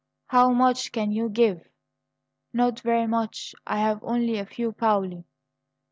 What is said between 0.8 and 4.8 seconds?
can you give?" "Not very much; I have only a few